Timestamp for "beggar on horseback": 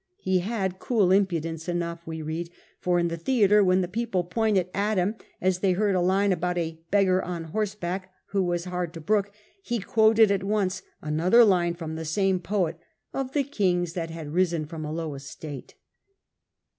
6.89-8.11